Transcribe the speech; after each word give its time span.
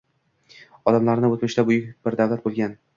Odamlarni 0.93 1.31
oʻtmishda 1.37 1.69
buyuk 1.71 1.95
bir 2.09 2.23
davlat 2.25 2.47
boʻlgan 2.51 2.79